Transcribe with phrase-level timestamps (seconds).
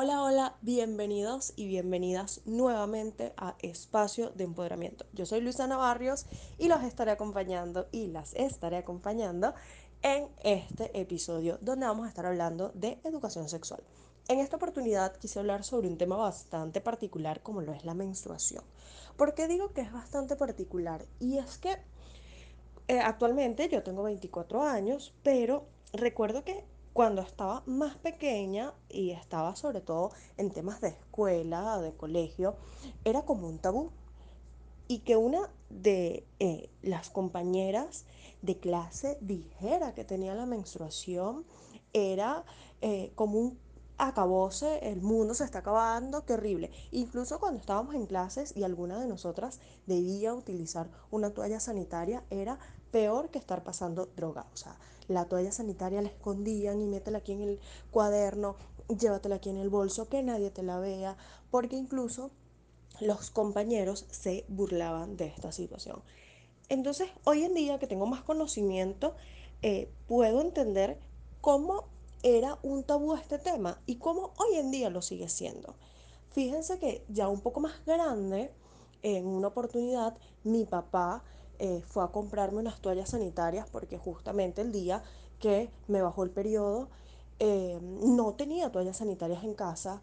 [0.00, 5.06] Hola, hola, bienvenidos y bienvenidas nuevamente a Espacio de Empoderamiento.
[5.12, 6.26] Yo soy Luisana Barrios
[6.56, 9.54] y los estaré acompañando y las estaré acompañando
[10.02, 13.82] en este episodio donde vamos a estar hablando de educación sexual.
[14.28, 18.62] En esta oportunidad quise hablar sobre un tema bastante particular como lo es la menstruación.
[19.16, 21.04] ¿Por qué digo que es bastante particular?
[21.18, 21.76] Y es que
[22.86, 26.64] eh, actualmente yo tengo 24 años, pero recuerdo que
[26.98, 32.56] cuando estaba más pequeña y estaba sobre todo en temas de escuela, de colegio,
[33.04, 33.92] era como un tabú.
[34.88, 38.04] Y que una de eh, las compañeras
[38.42, 41.44] de clase dijera que tenía la menstruación
[41.92, 42.44] era
[42.80, 43.58] eh, como un
[43.98, 46.70] acabose, el mundo se está acabando, qué horrible.
[46.92, 52.58] Incluso cuando estábamos en clases y alguna de nosotras debía utilizar una toalla sanitaria, era
[52.92, 54.46] peor que estar pasando droga.
[54.54, 58.56] O sea, la toalla sanitaria la escondían y métela aquí en el cuaderno,
[58.88, 61.16] llévatela aquí en el bolso, que nadie te la vea,
[61.50, 62.30] porque incluso
[63.00, 66.02] los compañeros se burlaban de esta situación.
[66.68, 69.14] Entonces, hoy en día que tengo más conocimiento,
[69.62, 70.98] eh, puedo entender
[71.40, 71.86] cómo
[72.22, 75.74] era un tabú este tema y cómo hoy en día lo sigue siendo.
[76.30, 78.52] Fíjense que ya un poco más grande,
[79.02, 81.22] en una oportunidad, mi papá
[81.58, 85.02] eh, fue a comprarme unas toallas sanitarias porque justamente el día
[85.38, 86.88] que me bajó el periodo,
[87.38, 90.02] eh, no tenía toallas sanitarias en casa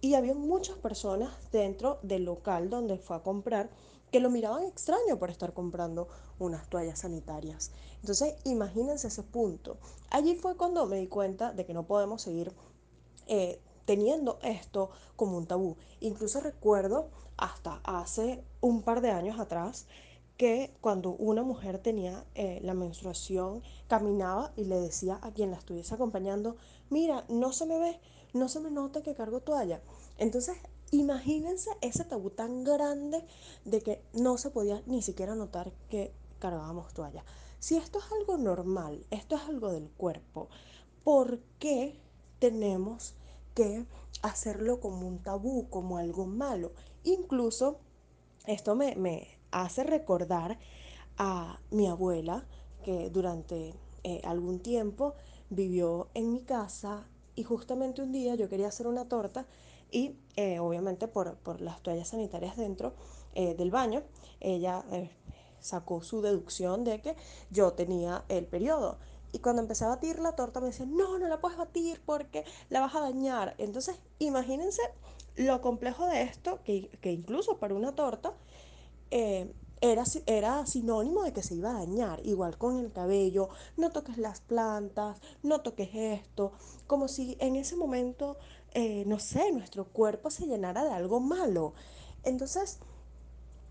[0.00, 3.70] y había muchas personas dentro del local donde fue a comprar
[4.10, 7.72] que lo miraban extraño por estar comprando unas toallas sanitarias.
[8.00, 9.78] Entonces, imagínense ese punto.
[10.10, 12.52] Allí fue cuando me di cuenta de que no podemos seguir
[13.26, 15.76] eh, teniendo esto como un tabú.
[16.00, 19.86] Incluso recuerdo hasta hace un par de años atrás
[20.36, 25.56] que cuando una mujer tenía eh, la menstruación, caminaba y le decía a quien la
[25.56, 26.56] estuviese acompañando,
[26.90, 27.98] mira, no se me ve,
[28.34, 29.80] no se me nota que cargo toalla.
[30.18, 30.58] Entonces,
[30.90, 33.24] imagínense ese tabú tan grande
[33.64, 37.24] de que no se podía ni siquiera notar que cargábamos toalla.
[37.58, 40.48] Si esto es algo normal, esto es algo del cuerpo,
[41.04, 41.98] ¿por qué
[42.38, 43.14] tenemos
[43.54, 43.86] que
[44.22, 46.72] hacerlo como un tabú, como algo malo?
[47.04, 47.78] Incluso
[48.46, 50.58] esto me, me hace recordar
[51.18, 52.46] a mi abuela,
[52.84, 53.74] que durante
[54.04, 55.14] eh, algún tiempo
[55.50, 59.46] vivió en mi casa y justamente un día yo quería hacer una torta
[59.90, 62.94] y eh, obviamente por, por, las toallas sanitarias dentro
[63.34, 64.02] eh, del baño,
[64.40, 65.10] ella eh,
[65.60, 67.16] sacó su deducción de que
[67.50, 68.98] yo tenía el periodo.
[69.32, 72.44] Y cuando empecé a batir la torta me decía, no, no la puedes batir porque
[72.70, 73.54] la vas a dañar.
[73.58, 74.82] Entonces, imagínense
[75.36, 78.34] lo complejo de esto, que, que incluso para una torta
[79.80, 84.18] era, era sinónimo de que se iba a dañar, igual con el cabello, no toques
[84.18, 86.52] las plantas, no toques esto,
[86.86, 88.38] como si en ese momento,
[88.74, 91.74] eh, no sé, nuestro cuerpo se llenara de algo malo.
[92.22, 92.78] Entonces,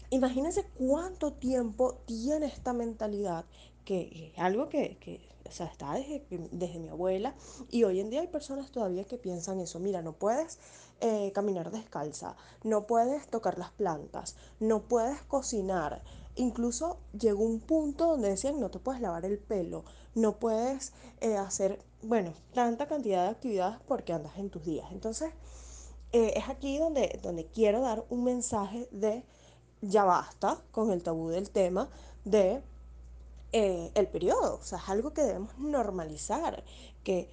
[0.10, 3.46] imagínense cuánto tiempo tiene esta mentalidad,
[3.84, 7.36] que es algo que, que o está desde, desde mi abuela
[7.70, 10.58] y hoy en día hay personas todavía que piensan eso, mira, no puedes
[11.02, 16.04] eh, caminar descalza, no puedes tocar las plantas, no puedes cocinar.
[16.36, 19.86] Incluso llegó un punto donde decían no te puedes lavar el pelo,
[20.16, 24.92] no puedes eh, hacer, bueno, tanta cantidad de actividades porque andas en tus días.
[24.92, 25.32] Entonces,
[26.12, 29.24] eh, es aquí donde, donde quiero dar un mensaje de
[29.82, 31.90] ya basta con el tabú del tema
[32.26, 32.62] de
[33.52, 34.56] eh, el periodo.
[34.56, 36.64] O sea, es algo que debemos normalizar,
[37.04, 37.30] que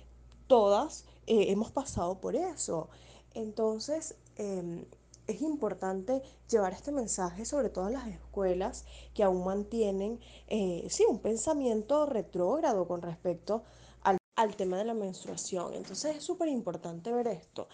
[0.46, 2.88] todas hemos pasado por eso.
[3.34, 4.84] Entonces, eh,
[5.26, 8.84] es importante llevar este mensaje, sobre todo en las escuelas
[9.14, 13.62] que aún mantienen, eh, sí, un pensamiento retrógrado con respecto
[14.02, 15.74] al, al tema de la menstruación.
[15.74, 17.68] Entonces, es súper importante ver esto.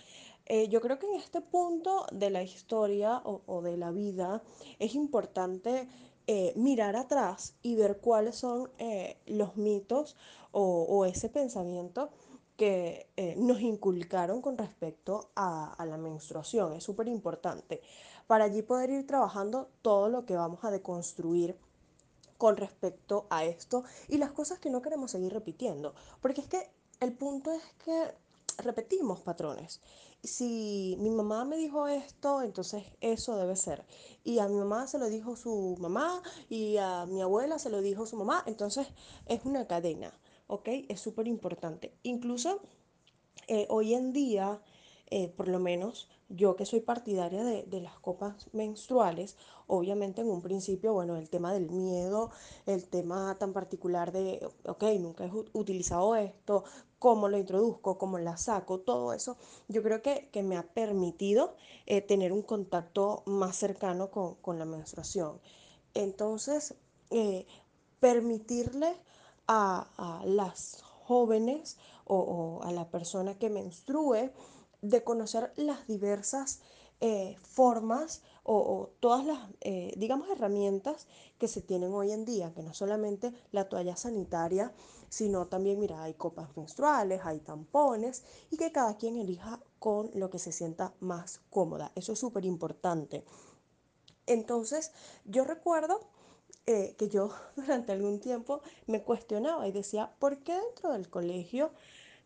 [0.47, 4.42] Eh, yo creo que en este punto de la historia o, de la vida
[4.78, 5.88] es importante
[6.26, 8.70] eh, mirar atrás y ver cuáles son
[9.26, 10.16] los mitos
[10.53, 12.11] o, ese pensamiento
[12.58, 16.72] que eh, nos inculcaron con respecto a, a la menstruación.
[16.72, 17.81] Es súper importante
[18.26, 21.56] para allí poder ir trabajando todo lo que vamos a deconstruir
[22.37, 25.94] con respecto a esto y las cosas que no queremos seguir repitiendo.
[26.20, 26.69] Porque es que
[26.99, 28.12] el punto es que
[28.58, 29.81] repetimos patrones.
[30.25, 33.84] Si mi mamá me dijo esto, entonces eso debe ser.
[34.25, 37.81] Y a mi mamá se lo dijo su mamá y a mi abuela se lo
[37.82, 38.43] dijo su mamá.
[38.46, 38.88] Entonces
[39.26, 40.12] es una cadena,
[40.48, 40.68] ¿ok?
[40.88, 41.94] Es súper importante.
[42.02, 42.60] Incluso
[43.46, 44.60] eh, hoy en día
[45.10, 49.36] eh, por lo menos yo que soy partidaria de, las copas menstruales,
[49.66, 52.30] obviamente en un principio, bueno, el tema del miedo,
[52.66, 56.64] el tema tan particular de, ok, nunca he utilizado esto,
[56.98, 61.54] cómo lo introduzco, cómo la saco, todo eso, yo creo que, que me ha permitido
[61.86, 65.40] eh, tener un contacto más cercano con, con la menstruación.
[65.94, 66.74] Entonces,
[67.10, 67.46] eh,
[67.98, 68.94] permitirle
[69.48, 74.32] a, las jóvenes o, a la persona que menstrue
[74.82, 76.60] de conocer las diversas
[77.00, 81.06] eh, formas o, o, todas las, eh, digamos, herramientas
[81.38, 84.72] que se tienen hoy en día, que no solamente la toalla sanitaria,
[85.08, 90.28] sino también, mira, hay copas menstruales, hay tampones, y que cada quien elija con lo
[90.30, 91.92] que se sienta más cómoda.
[91.94, 93.24] Eso es súper importante.
[94.26, 94.92] Entonces,
[95.24, 96.00] yo recuerdo
[96.70, 101.70] eh, que yo durante algún tiempo me cuestionaba y decía, ¿por qué dentro del colegio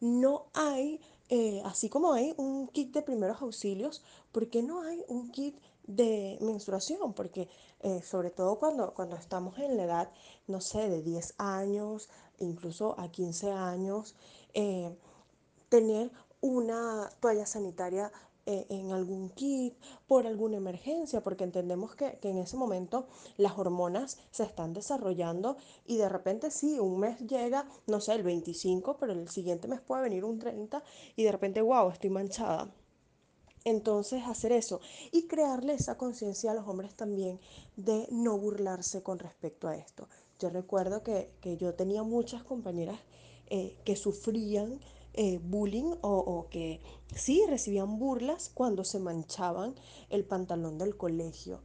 [0.01, 4.03] no hay, eh, así como hay un kit de primeros auxilios,
[4.33, 5.57] ¿por qué no hay un kit
[5.87, 7.13] de menstruación?
[7.13, 7.49] Porque
[7.83, 10.11] eh, sobre todo cuando, cuando estamos en la edad,
[10.49, 12.09] no sé, de 10 años,
[12.41, 14.17] incluso a 15 años,
[15.69, 16.11] tener
[16.41, 18.11] una toalla sanitaria
[18.45, 19.75] eh, en algún kit,
[20.07, 23.07] por alguna emergencia, porque entendemos que, que, en ese momento
[23.37, 25.57] las hormonas se están desarrollando
[25.87, 29.81] y de repente sí, un mes llega, no sé, el 25, pero el siguiente mes
[29.81, 30.83] puede venir un 30
[31.15, 32.75] y de repente, wow, estoy manchada.
[33.65, 34.81] Entonces hacer eso
[35.13, 37.39] y crearle esa conciencia a los hombres también
[37.77, 40.09] de no burlarse con respecto a esto.
[40.41, 42.99] Yo recuerdo que, que yo tenía muchas compañeras
[43.55, 44.81] eh, que sufrían
[45.15, 46.81] eh, bullying o, o, que
[47.15, 49.75] sí recibían burlas cuando se manchaban
[50.11, 51.61] el pantalón del colegio.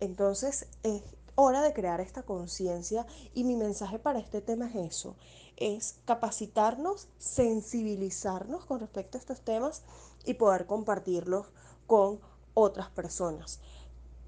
[0.00, 1.02] Entonces es
[1.40, 5.16] hora de crear esta conciencia y mi mensaje para este tema es eso,
[5.56, 9.84] es capacitarnos, sensibilizarnos con respecto a estos temas
[10.24, 11.46] y poder compartirlos
[11.86, 12.18] con
[12.54, 13.60] otras personas.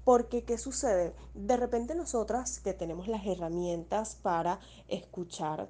[0.05, 1.13] Porque, ¿qué sucede?
[1.33, 5.69] De repente nosotras que tenemos las herramientas para escuchar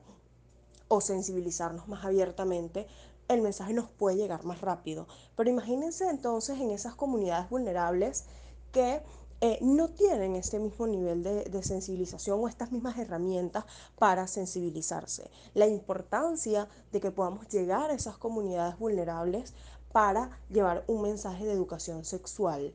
[0.92, 2.86] o sensibilizarnos más abiertamente,
[3.30, 5.08] el mensaje nos puede llegar más rápido.
[5.38, 8.26] Pero imagínense entonces en esas comunidades vulnerables
[8.74, 9.02] que
[9.40, 13.64] eh, no tienen este mismo nivel de, de, sensibilización o estas mismas herramientas
[13.98, 15.32] para sensibilizarse.
[15.54, 19.54] La importancia de que podamos llegar a esas comunidades vulnerables
[19.94, 22.74] para llevar un mensaje de educación sexual.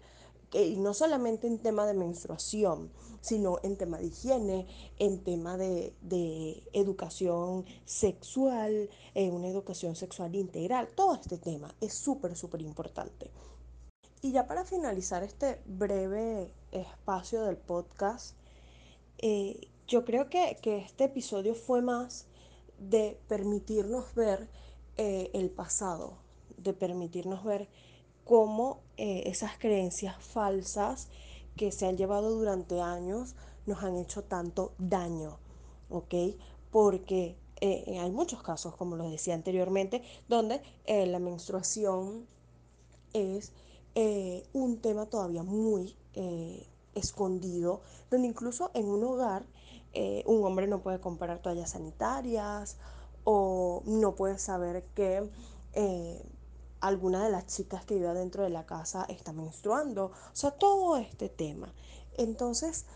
[0.53, 2.91] Y no solamente en tema de menstruación,
[3.21, 4.67] sino en tema de higiene,
[4.99, 10.89] en tema de, de educación sexual, eh, una educación sexual integral.
[10.95, 13.31] Todo este tema es súper, súper importante.
[14.23, 18.37] Y ya para finalizar este breve espacio del podcast,
[19.19, 22.27] eh, yo creo que, que, este episodio fue más
[22.79, 24.49] de permitirnos ver
[24.97, 26.19] eh, el pasado,
[26.57, 27.69] de permitirnos ver
[28.27, 31.09] cómo eh, esas creencias falsas
[31.57, 33.35] que se han llevado durante años
[33.65, 35.39] nos han hecho tanto daño,
[35.89, 36.15] ¿ok?
[36.71, 42.27] Porque eh, hay muchos casos, como lo decía anteriormente, donde eh, la menstruación
[43.15, 43.53] es
[43.95, 47.81] eh, un tema todavía muy eh, escondido,
[48.11, 49.47] donde incluso en un hogar
[49.95, 52.77] eh, un hombre no puede comprar toallas sanitarias
[53.25, 55.31] o no puede saber que
[55.73, 56.23] eh,
[56.87, 60.07] alguna de las chicas que vive dentro de la casa está menstruando.
[60.07, 61.73] O sea, todo este tema.
[62.17, 62.87] Entonces,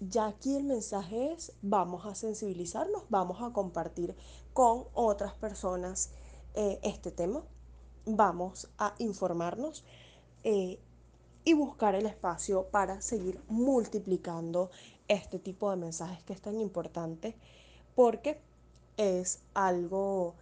[0.00, 4.14] ya aquí el mensaje es, vamos a sensibilizarnos, vamos a compartir
[4.52, 6.10] con otras personas
[6.54, 7.42] eh, este tema,
[8.06, 9.84] vamos a informarnos
[10.42, 10.78] eh,
[11.44, 14.70] y buscar el espacio para seguir multiplicando
[15.08, 17.36] este tipo de mensajes que es tan importante
[17.94, 18.40] porque
[18.96, 20.34] es algo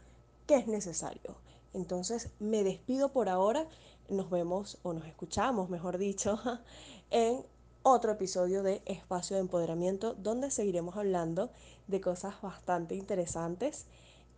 [0.47, 1.37] que es necesario.
[1.75, 3.67] Entonces me despido por ahora,
[4.09, 6.39] nos vemos o nos escuchamos, mejor dicho,
[7.11, 7.45] en
[7.83, 11.51] otro episodio de Espacio de Empoderamiento donde seguiremos hablando
[11.89, 13.87] de cosas bastante interesantes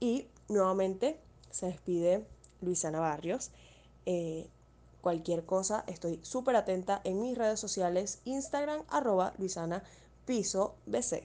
[0.00, 2.26] y nuevamente se despide
[2.62, 3.50] Luisana Barrios.
[4.06, 4.48] Eh,
[5.00, 9.82] cualquier cosa, estoy súper atenta en mis redes sociales, Instagram, arroba Luisana
[10.24, 11.24] Piso BC.